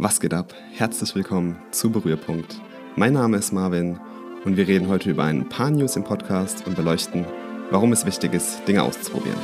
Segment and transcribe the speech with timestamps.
[0.00, 0.54] Was geht ab?
[0.74, 2.60] Herzlich willkommen zu Berührpunkt.
[2.94, 3.98] Mein Name ist Marvin
[4.44, 7.24] und wir reden heute über ein paar News im Podcast und beleuchten,
[7.72, 9.40] warum es wichtig ist, Dinge auszuprobieren.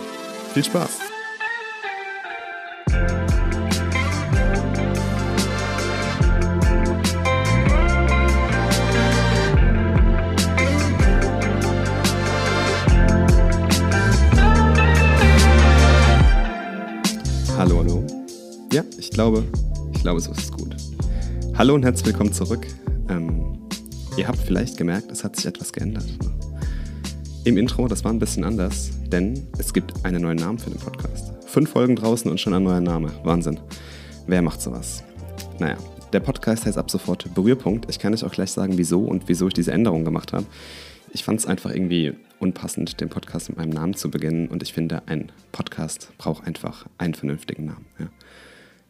[0.52, 1.00] Viel Spaß!
[17.58, 18.06] Hallo, hallo.
[18.72, 19.42] Ja, ich glaube,
[20.04, 20.76] glaube, so ist es gut.
[21.56, 22.66] Hallo und herzlich willkommen zurück.
[23.08, 23.56] Ähm,
[24.18, 26.04] ihr habt vielleicht gemerkt, es hat sich etwas geändert.
[27.44, 30.78] Im Intro, das war ein bisschen anders, denn es gibt einen neuen Namen für den
[30.78, 31.32] Podcast.
[31.46, 33.12] Fünf Folgen draußen und schon ein neuer Name.
[33.22, 33.58] Wahnsinn.
[34.26, 35.02] Wer macht sowas?
[35.58, 35.78] Naja,
[36.12, 37.88] der Podcast heißt ab sofort Berührpunkt.
[37.88, 40.44] Ich kann euch auch gleich sagen, wieso und wieso ich diese Änderung gemacht habe.
[41.14, 44.74] Ich fand es einfach irgendwie unpassend, den Podcast mit meinem Namen zu beginnen und ich
[44.74, 47.86] finde, ein Podcast braucht einfach einen vernünftigen Namen.
[47.98, 48.08] Ja.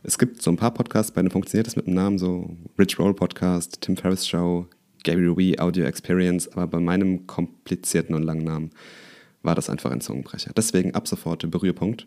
[0.06, 2.98] Es gibt so ein paar Podcasts, bei denen funktioniert das mit dem Namen, so Rich
[2.98, 4.66] Roll Podcast, Tim Ferriss Show,
[5.02, 8.70] Gary Wee Audio Experience, aber bei meinem komplizierten und langen Namen
[9.42, 10.52] war das einfach ein Zungenbrecher.
[10.54, 12.06] Deswegen ab sofort Berührpunkt.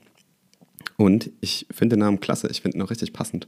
[0.97, 3.47] Und ich finde den Namen klasse, ich finde ihn auch richtig passend.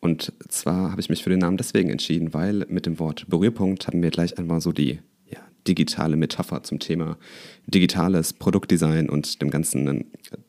[0.00, 3.86] Und zwar habe ich mich für den Namen deswegen entschieden, weil mit dem Wort Berührpunkt
[3.88, 7.18] haben wir gleich einmal so die ja, digitale Metapher zum Thema
[7.66, 10.04] digitales Produktdesign und dem ganzen äh,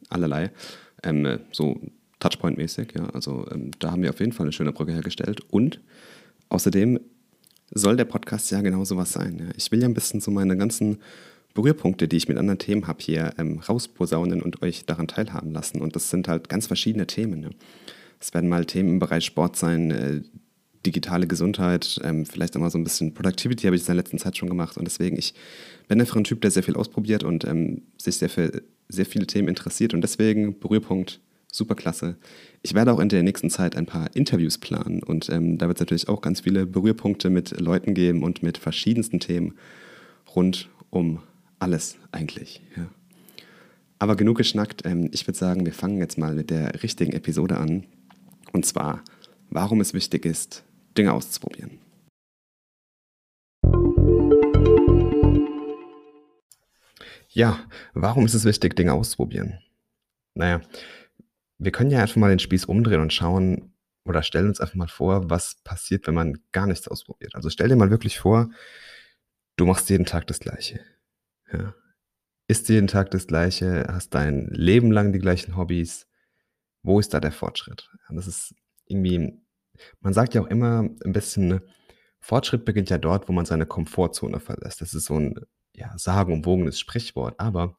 [0.08, 0.52] allerlei.
[1.04, 1.82] Ähm, so
[2.20, 3.10] Touchpoint-mäßig, ja.
[3.10, 5.42] Also ähm, da haben wir auf jeden Fall eine schöne Brücke hergestellt.
[5.50, 5.80] Und
[6.50, 7.00] außerdem
[7.72, 9.38] soll der Podcast ja genau sowas sein.
[9.40, 9.46] Ja.
[9.56, 11.00] Ich will ja ein bisschen so meine ganzen
[11.54, 15.82] Berührpunkte, die ich mit anderen Themen habe, hier ähm, rausposaunen und euch daran teilhaben lassen.
[15.82, 17.40] Und das sind halt ganz verschiedene Themen.
[17.40, 17.50] Ne?
[18.20, 20.22] Es werden mal Themen im Bereich Sport sein, äh,
[20.86, 24.20] digitale Gesundheit, ähm, vielleicht auch mal so ein bisschen Productivity habe ich in der letzten
[24.20, 24.78] Zeit schon gemacht.
[24.78, 25.34] Und deswegen, ich
[25.88, 29.28] bin einfach ein Typ, der sehr viel ausprobiert und ähm, sich sehr für sehr viele
[29.28, 29.94] Themen interessiert.
[29.94, 31.20] Und deswegen Berührpunkt
[31.58, 32.18] super klasse.
[32.62, 35.78] Ich werde auch in der nächsten Zeit ein paar Interviews planen und ähm, da wird
[35.78, 39.56] es natürlich auch ganz viele Berührpunkte mit Leuten geben und mit verschiedensten Themen
[40.36, 41.20] rund um
[41.60, 42.62] alles eigentlich.
[42.76, 42.88] Ja.
[44.00, 44.86] Aber genug geschnackt.
[44.86, 47.86] Ähm, ich würde sagen, wir fangen jetzt mal mit der richtigen Episode an.
[48.54, 49.04] Und zwar,
[49.50, 50.64] warum es wichtig ist,
[50.98, 51.80] Dinge auszuprobieren.
[57.30, 57.60] Ja,
[57.94, 59.60] warum ist es wichtig, Dinge auszuprobieren?
[60.34, 60.62] Naja,
[61.58, 63.74] wir können ja einfach mal den Spieß umdrehen und schauen
[64.06, 67.36] oder stellen uns einfach mal vor, was passiert, wenn man gar nichts ausprobiert.
[67.36, 68.50] Also stell dir mal wirklich vor,
[69.58, 70.80] du machst jeden Tag das Gleiche.
[71.52, 71.74] Ja.
[72.48, 76.08] Isst jeden Tag das Gleiche, hast dein Leben lang die gleichen Hobbys.
[76.84, 77.90] Wo ist da der Fortschritt?
[78.10, 79.34] Das ist irgendwie,
[80.00, 81.62] man sagt ja auch immer ein bisschen, ne,
[82.22, 84.82] Fortschritt beginnt ja dort, wo man seine Komfortzone verlässt.
[84.82, 85.36] Das ist so ein
[85.74, 87.40] ja, sagenumwogenes Sprichwort.
[87.40, 87.78] Aber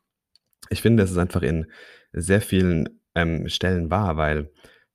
[0.68, 1.70] ich finde, es ist einfach in
[2.12, 4.50] sehr vielen ähm, Stellen wahr, weil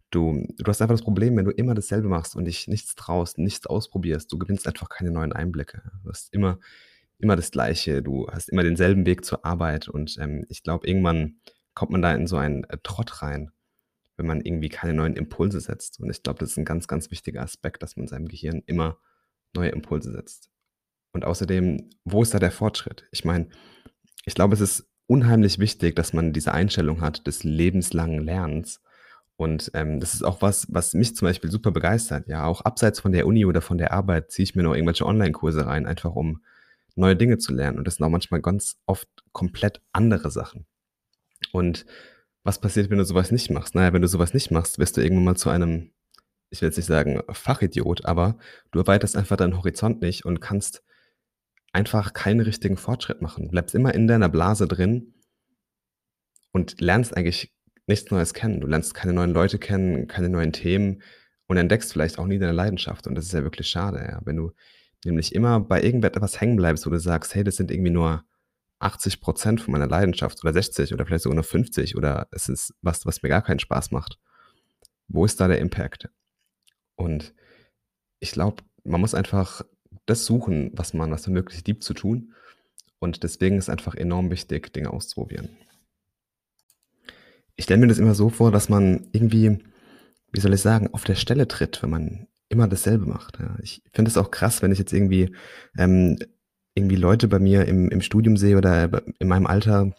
[0.10, 3.38] du, du hast einfach das Problem, wenn du immer dasselbe machst und dich nichts traust,
[3.38, 5.82] nichts ausprobierst, du gewinnst einfach keine neuen Einblicke.
[6.04, 6.60] Du hast immer,
[7.20, 11.38] immer das Gleiche, du hast immer denselben Weg zur Arbeit und ähm, ich glaube, irgendwann
[11.74, 13.52] kommt man da in so einen äh, Trott rein,
[14.18, 16.00] wenn man irgendwie keine neuen Impulse setzt.
[16.00, 19.00] Und ich glaube, das ist ein ganz, ganz wichtiger Aspekt, dass man seinem Gehirn immer
[19.56, 20.50] neue Impulse setzt.
[21.14, 23.08] Und außerdem, wo ist da der Fortschritt?
[23.12, 23.50] Ich meine,
[24.26, 28.82] ich glaube, es ist unheimlich wichtig, dass man diese Einstellung hat des lebenslangen Lernens.
[29.36, 32.28] Und ähm, das ist auch was, was mich zum Beispiel super begeistert.
[32.28, 35.06] Ja, auch abseits von der Uni oder von der Arbeit ziehe ich mir noch irgendwelche
[35.06, 36.42] Online-Kurse rein, einfach um
[36.96, 37.78] neue Dinge zu lernen.
[37.78, 40.66] Und das sind auch manchmal ganz oft komplett andere Sachen.
[41.52, 41.86] Und
[42.44, 43.76] was passiert, wenn du sowas nicht machst?
[43.76, 45.92] Naja, wenn du sowas nicht machst, wirst du irgendwann mal zu einem,
[46.50, 48.38] ich will jetzt nicht sagen Fachidiot, aber
[48.72, 50.84] du erweiterst einfach deinen Horizont nicht und kannst
[51.74, 53.46] einfach keinen richtigen Fortschritt machen.
[53.46, 55.14] Du bleibst immer in deiner Blase drin
[56.52, 57.54] und lernst eigentlich
[57.88, 58.62] nichts Neues kennen.
[58.62, 61.02] Du lernst keine neuen Leute kennen, keine neuen Themen
[61.48, 63.08] und entdeckst vielleicht auch nie deine Leidenschaft.
[63.08, 64.22] Und das ist ja wirklich schade, ja.
[64.24, 64.52] Wenn du
[65.04, 68.24] nämlich immer bei irgendetwas hängen bleibst, wo du sagst, hey, das sind irgendwie nur
[68.80, 72.74] 80 Prozent von meiner Leidenschaft oder 60 oder vielleicht sogar nur 50 oder es ist
[72.82, 74.20] was, was mir gar keinen Spaß macht.
[75.08, 76.10] Wo ist da der Impact?
[76.96, 77.34] Und
[78.20, 79.64] ich glaube, man muss einfach
[80.06, 82.34] das suchen, was man, was man wirklich liebt zu tun.
[83.00, 85.50] Und deswegen ist einfach enorm wichtig, Dinge auszuprobieren.
[87.56, 89.60] Ich stelle mir das immer so vor, dass man irgendwie,
[90.32, 93.40] wie soll ich sagen, auf der Stelle tritt, wenn man immer dasselbe macht.
[93.40, 93.58] Ja.
[93.62, 95.36] Ich finde es auch krass, wenn ich jetzt irgendwie,
[95.78, 96.18] ähm,
[96.76, 99.94] irgendwie Leute bei mir im, im Studium sehe oder in meinem Alter,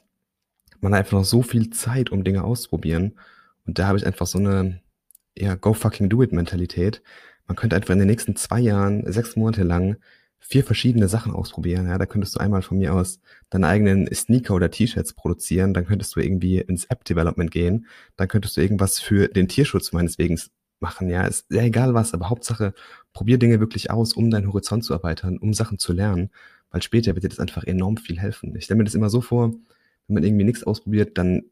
[0.81, 3.19] man hat einfach noch so viel Zeit, um Dinge auszuprobieren.
[3.67, 4.81] Und da habe ich einfach so eine,
[5.37, 7.03] ja, go fucking do it Mentalität,
[7.47, 9.97] man könnte einfach in den nächsten zwei Jahren, sechs Monate lang,
[10.39, 11.89] vier verschiedene Sachen ausprobieren.
[11.89, 13.21] Ja, da könntest du einmal von mir aus
[13.51, 17.87] deine eigenen Sneaker oder T-Shirts produzieren, dann könntest du irgendwie ins App-Development gehen,
[18.17, 20.39] dann könntest du irgendwas für den Tierschutz meineswegen
[20.81, 21.25] machen, ja.
[21.27, 22.75] Ist ja egal was, aber Hauptsache,
[23.13, 26.31] probier Dinge wirklich aus, um deinen Horizont zu erweitern, um Sachen zu lernen,
[26.71, 28.55] weil später wird dir das einfach enorm viel helfen.
[28.57, 29.51] Ich stelle mir das immer so vor,
[30.07, 31.45] wenn man irgendwie nichts ausprobiert, dann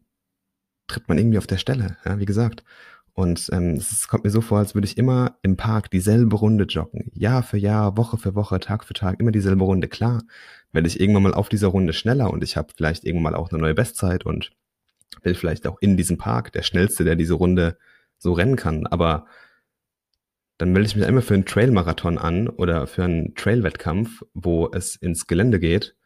[0.86, 2.62] tritt man irgendwie auf der Stelle, ja, wie gesagt.
[3.14, 6.64] Und ähm, es kommt mir so vor, als würde ich immer im Park dieselbe Runde
[6.64, 7.11] joggen.
[7.14, 9.88] Jahr für Jahr, Woche für Woche, Tag für Tag, immer dieselbe Runde.
[9.88, 10.23] Klar,
[10.73, 13.50] werde ich irgendwann mal auf dieser Runde schneller und ich habe vielleicht irgendwann mal auch
[13.50, 14.53] eine neue Bestzeit und
[15.23, 17.76] bin vielleicht auch in diesem Park der Schnellste, der diese Runde
[18.19, 18.87] so rennen kann.
[18.87, 19.26] Aber
[20.56, 24.97] dann melde ich mich immer für einen Trailmarathon an oder für einen Trailwettkampf, wo es
[24.97, 25.97] ins Gelände geht.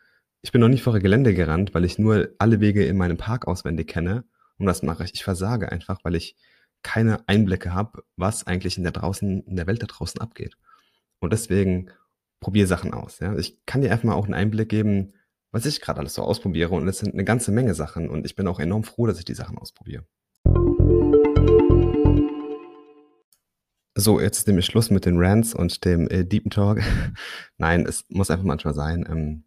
[0.42, 3.46] Ich bin noch nie vor Gelände gerannt, weil ich nur alle Wege in meinem Park
[3.46, 4.24] auswendig kenne.
[4.58, 5.14] Und das mache ich.
[5.14, 6.36] Ich versage einfach, weil ich
[6.86, 10.56] keine Einblicke habe, was eigentlich in der draußen, in der Welt da draußen abgeht.
[11.18, 11.90] Und deswegen
[12.38, 13.18] probiere Sachen aus.
[13.18, 13.36] Ja?
[13.36, 15.12] Ich kann dir einfach mal auch einen Einblick geben,
[15.50, 16.70] was ich gerade alles so ausprobiere.
[16.70, 18.08] Und es sind eine ganze Menge Sachen.
[18.08, 20.06] Und ich bin auch enorm froh, dass ich die Sachen ausprobiere.
[23.96, 26.82] So, jetzt ist nämlich Schluss mit den Rants und dem äh, Deepen Talk.
[27.58, 29.04] Nein, es muss einfach manchmal sein.
[29.10, 29.42] Ähm,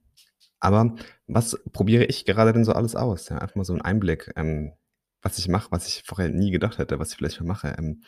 [0.59, 0.95] aber
[1.27, 3.29] was probiere ich gerade denn so alles aus?
[3.29, 4.73] Ja, einfach mal so einen Einblick, ähm,
[5.29, 7.75] was ich mache, was ich vorher nie gedacht hätte, was ich vielleicht mal mache.
[7.77, 8.01] Ähm,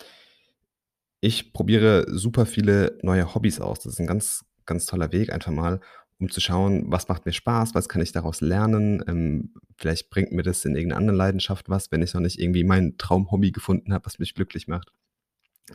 [1.19, 3.79] ich probiere super viele neue Hobbys aus.
[3.79, 5.79] Das ist ein ganz, ganz toller Weg, einfach mal,
[6.19, 9.03] um zu schauen, was macht mir Spaß, was kann ich daraus lernen.
[9.07, 12.63] Ähm, vielleicht bringt mir das in irgendeiner anderen Leidenschaft was, wenn ich noch nicht irgendwie
[12.63, 14.91] mein Traumhobby gefunden habe, was mich glücklich macht.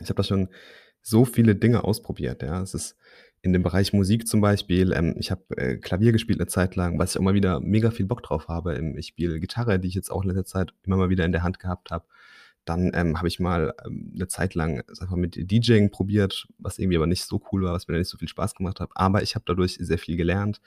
[0.01, 0.49] Ich habe da schon
[1.01, 2.61] so viele Dinge ausprobiert, ja.
[2.61, 2.97] Es ist
[3.41, 6.99] in dem Bereich Musik zum Beispiel, ähm, ich habe äh, Klavier gespielt eine Zeit lang,
[6.99, 8.75] was ich auch mal wieder mega viel Bock drauf habe.
[8.75, 11.31] Ähm, ich spiele Gitarre, die ich jetzt auch in letzter Zeit immer mal wieder in
[11.31, 12.05] der Hand gehabt habe.
[12.65, 16.97] Dann ähm, habe ich mal ähm, eine Zeit lang mal, mit DJing probiert, was irgendwie
[16.97, 18.89] aber nicht so cool war, was mir nicht so viel Spaß gemacht hat.
[18.95, 20.59] Aber ich habe dadurch sehr viel gelernt.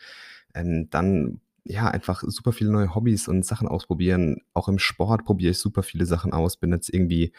[0.54, 4.38] Ähm, dann ja, einfach super viele neue Hobbys und Sachen ausprobieren.
[4.54, 6.56] Auch im Sport probiere ich super viele Sachen aus.
[6.56, 7.32] Bin jetzt irgendwie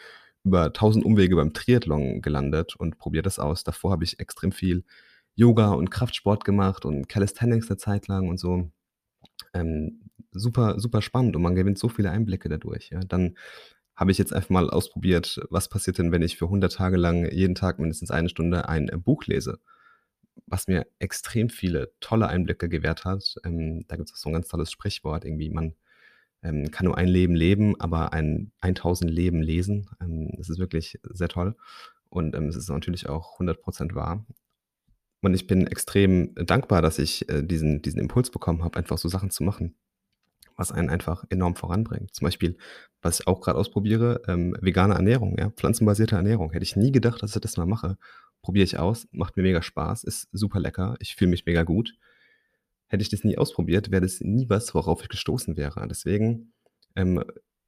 [0.44, 3.64] über tausend Umwege beim Triathlon gelandet und probiere das aus.
[3.64, 4.84] Davor habe ich extrem viel
[5.34, 8.70] Yoga und Kraftsport gemacht und Calisthenics eine Zeit lang und so.
[9.54, 10.02] Ähm,
[10.32, 12.90] super, super spannend und man gewinnt so viele Einblicke dadurch.
[12.90, 13.00] Ja.
[13.00, 13.36] Dann
[13.94, 17.30] habe ich jetzt einfach mal ausprobiert, was passiert denn, wenn ich für 100 Tage lang
[17.30, 19.58] jeden Tag mindestens eine Stunde ein äh, Buch lese,
[20.46, 23.36] was mir extrem viele tolle Einblicke gewährt hat.
[23.44, 25.74] Ähm, da gibt es auch so ein ganz tolles Sprichwort, irgendwie man
[26.42, 29.88] ähm, kann nur ein Leben leben, aber ein 1000 Leben lesen.
[30.00, 31.54] Ähm, das ist wirklich sehr toll.
[32.08, 34.26] Und ähm, es ist natürlich auch 100% wahr.
[35.22, 39.08] Und ich bin extrem dankbar, dass ich äh, diesen, diesen Impuls bekommen habe, einfach so
[39.08, 39.76] Sachen zu machen,
[40.56, 42.14] was einen einfach enorm voranbringt.
[42.14, 42.58] Zum Beispiel,
[43.00, 46.52] was ich auch gerade ausprobiere, ähm, vegane Ernährung, ja, pflanzenbasierte Ernährung.
[46.52, 47.96] Hätte ich nie gedacht, dass ich das mal mache.
[48.42, 51.94] Probiere ich aus, macht mir mega Spaß, ist super lecker, ich fühle mich mega gut
[52.92, 55.88] hätte ich das nie ausprobiert, wäre das nie was, worauf ich gestoßen wäre.
[55.88, 56.52] Deswegen,
[56.94, 57.24] ähm,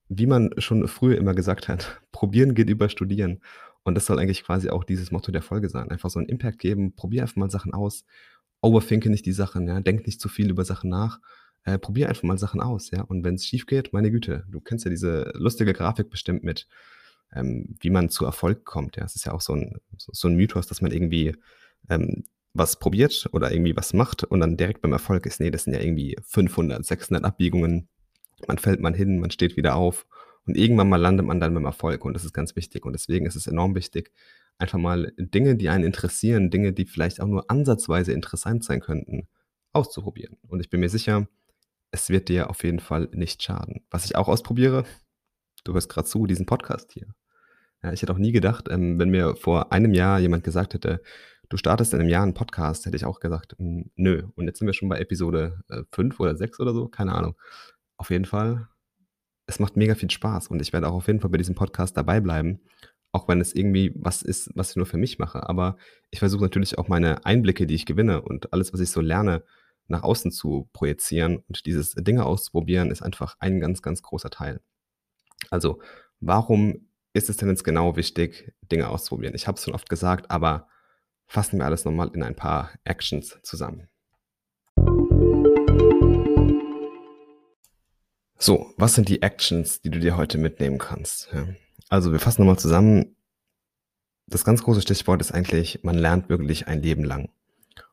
[0.09, 3.41] wie man schon früher immer gesagt hat, probieren geht über studieren.
[3.85, 5.91] Und das soll eigentlich quasi auch dieses Motto der Folge sein.
[5.91, 8.05] Einfach so einen Impact geben, probier einfach mal Sachen aus,
[8.63, 11.21] overthinke nicht die Sachen, ja, denk nicht zu viel über Sachen nach,
[11.65, 13.03] äh, probier einfach mal Sachen aus, ja.
[13.03, 16.67] Und wenn es schief geht, meine Güte, du kennst ja diese lustige Grafik bestimmt mit,
[17.33, 19.05] ähm, wie man zu Erfolg kommt, ja.
[19.05, 21.37] Es ist ja auch so ein, so, ein Mythos, dass man irgendwie
[21.91, 25.65] ähm, was probiert oder irgendwie was macht und dann direkt beim Erfolg ist, nee, das
[25.65, 27.89] sind ja irgendwie 500, 600 Abbiegungen.
[28.47, 30.07] Man fällt mal hin, man steht wieder auf
[30.47, 33.27] und irgendwann mal landet man dann beim Erfolg und das ist ganz wichtig und deswegen
[33.27, 34.13] ist es enorm wichtig,
[34.59, 39.29] einfach mal Dinge, die einen interessieren, Dinge, die vielleicht auch nur ansatzweise interessant sein könnten,
[39.73, 40.37] auszuprobieren.
[40.49, 41.27] Und ich bin mir sicher,
[41.91, 43.85] es wird dir auf jeden Fall nicht schaden.
[43.91, 44.85] Was ich auch ausprobiere,
[45.65, 47.15] du hörst gerade zu, diesen Podcast hier.
[47.83, 51.03] Ja, ich hätte auch nie gedacht, ähm, wenn mir vor einem Jahr jemand gesagt hätte,
[51.49, 54.25] du startest in einem Jahr einen Podcast, hätte ich auch gesagt, hm, nö.
[54.35, 55.61] Und jetzt sind wir schon bei Episode
[55.93, 57.37] 5 äh, oder 6 oder so, keine Ahnung.
[57.97, 58.69] Auf jeden Fall,
[59.47, 61.97] es macht mega viel Spaß und ich werde auch auf jeden Fall bei diesem Podcast
[61.97, 62.61] dabei bleiben,
[63.13, 65.49] auch wenn es irgendwie was ist, was ich nur für mich mache.
[65.49, 65.77] Aber
[66.11, 69.45] ich versuche natürlich auch meine Einblicke, die ich gewinne und alles, was ich so lerne,
[69.87, 74.61] nach außen zu projizieren und dieses Dinge auszuprobieren, ist einfach ein ganz, ganz großer Teil.
[75.51, 75.81] Also,
[76.21, 79.35] warum ist es denn jetzt genau wichtig, Dinge auszuprobieren?
[79.35, 80.69] Ich habe es schon oft gesagt, aber
[81.27, 83.89] fassen wir alles nochmal in ein paar Actions zusammen.
[88.45, 91.31] So, was sind die Actions, die du dir heute mitnehmen kannst?
[91.33, 91.49] Ja.
[91.89, 93.17] Also wir fassen nochmal zusammen.
[94.27, 97.31] Das ganz große Stichwort ist eigentlich, man lernt wirklich ein Leben lang.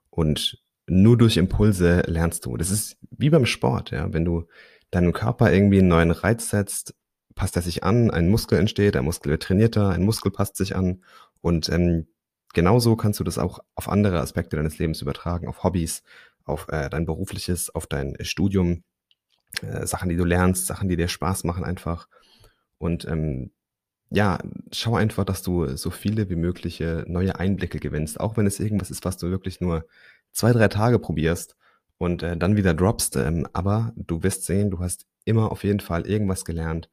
[0.10, 2.58] Und nur durch Impulse lernst du.
[2.58, 4.12] Das ist wie beim Sport, ja.
[4.12, 4.44] Wenn du
[4.90, 6.96] deinem Körper irgendwie einen neuen Reiz setzt,
[7.34, 10.76] passt er sich an, ein Muskel entsteht, ein Muskel wird trainierter, ein Muskel passt sich
[10.76, 11.02] an
[11.40, 12.08] und ähm,
[12.54, 16.04] genauso kannst du das auch auf andere Aspekte deines Lebens übertragen, auf Hobbys,
[16.44, 18.84] auf äh, dein berufliches, auf dein Studium,
[19.64, 22.08] äh, Sachen, die du lernst, Sachen, die dir Spaß machen einfach.
[22.78, 23.52] Und ähm,
[24.10, 24.40] ja,
[24.72, 28.92] schau einfach, dass du so viele wie mögliche neue Einblicke gewinnst, auch wenn es irgendwas
[28.92, 29.86] ist, was du wirklich nur
[30.34, 31.56] zwei, drei Tage probierst
[31.98, 33.16] und äh, dann wieder droppst.
[33.16, 36.90] Ähm, aber du wirst sehen, du hast immer auf jeden Fall irgendwas gelernt.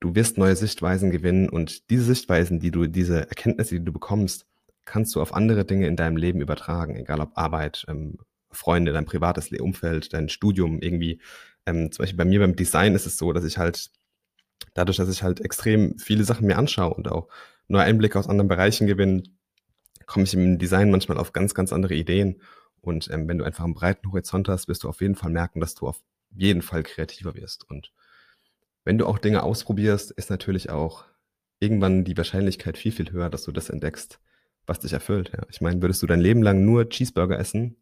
[0.00, 4.46] Du wirst neue Sichtweisen gewinnen und diese Sichtweisen, die du, diese Erkenntnisse, die du bekommst,
[4.84, 8.18] kannst du auf andere Dinge in deinem Leben übertragen, egal ob Arbeit, ähm,
[8.50, 11.20] Freunde, dein privates Umfeld, dein Studium irgendwie.
[11.66, 13.90] Ähm, zum Beispiel bei mir beim Design ist es so, dass ich halt
[14.74, 17.28] dadurch, dass ich halt extrem viele Sachen mir anschaue und auch
[17.68, 19.22] neue Einblicke aus anderen Bereichen gewinne,
[20.06, 22.40] komme ich im Design manchmal auf ganz, ganz andere Ideen.
[22.80, 25.60] Und ähm, wenn du einfach einen breiten Horizont hast, wirst du auf jeden Fall merken,
[25.60, 27.68] dass du auf jeden Fall kreativer wirst.
[27.68, 27.92] Und
[28.84, 31.04] wenn du auch Dinge ausprobierst, ist natürlich auch
[31.60, 34.20] irgendwann die Wahrscheinlichkeit viel, viel höher, dass du das entdeckst,
[34.66, 35.32] was dich erfüllt.
[35.36, 35.44] Ja.
[35.50, 37.76] Ich meine, würdest du dein Leben lang nur Cheeseburger essen,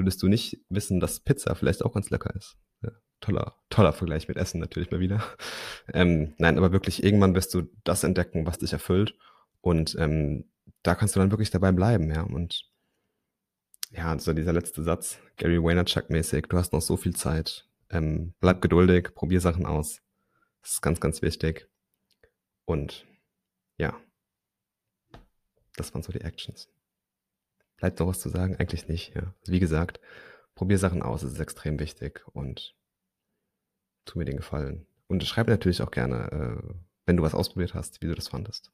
[0.00, 2.56] würdest du nicht wissen, dass Pizza vielleicht auch ganz lecker ist.
[2.82, 2.90] Ja,
[3.20, 5.22] toller, toller Vergleich mit Essen natürlich mal wieder.
[5.92, 9.16] Ähm, nein, aber wirklich irgendwann wirst du das entdecken, was dich erfüllt.
[9.60, 10.48] Und ähm,
[10.84, 12.22] da kannst du dann wirklich dabei bleiben, ja.
[12.22, 12.70] Und
[13.90, 17.68] ja, so dieser letzte Satz, Gary Vaynerchuk-mäßig, du hast noch so viel Zeit.
[17.90, 20.00] Ähm, bleib geduldig, probier Sachen aus.
[20.62, 21.68] Das ist ganz, ganz wichtig.
[22.66, 23.04] Und
[23.78, 23.98] ja,
[25.74, 26.68] das waren so die Actions.
[27.80, 28.56] Bleibt noch was zu sagen?
[28.56, 29.34] Eigentlich nicht, ja.
[29.46, 30.00] Wie gesagt,
[30.54, 32.74] probier Sachen aus, es ist extrem wichtig und
[34.04, 34.86] tu mir den Gefallen.
[35.08, 36.74] Und schreib natürlich auch gerne, äh,
[37.06, 38.70] wenn du was ausprobiert hast, wie du das fandest.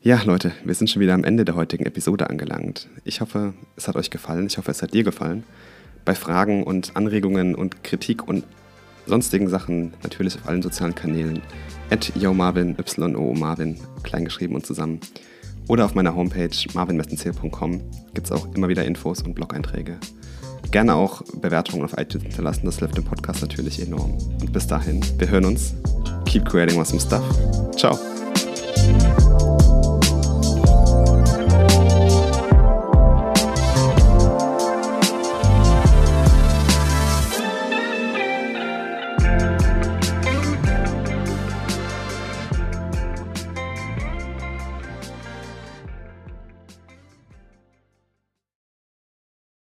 [0.00, 2.88] Ja, Leute, wir sind schon wieder am Ende der heutigen Episode angelangt.
[3.04, 4.48] Ich hoffe, es hat euch gefallen.
[4.48, 5.44] Ich hoffe, es hat dir gefallen.
[6.04, 8.44] Bei Fragen und Anregungen und Kritik und
[9.06, 11.42] sonstigen Sachen natürlich auf allen sozialen Kanälen.
[11.90, 15.00] At YoMarvin, Y-O Marvin, kleingeschrieben und zusammen.
[15.68, 17.80] Oder auf meiner Homepage marvinmessenzähl.com
[18.14, 19.98] gibt es auch immer wieder Infos und Blog-Einträge.
[20.70, 24.18] Gerne auch Bewertungen auf iTunes hinterlassen, das hilft dem Podcast natürlich enorm.
[24.40, 25.74] Und bis dahin, wir hören uns.
[26.26, 27.24] Keep creating awesome stuff.
[27.76, 28.13] Ciao.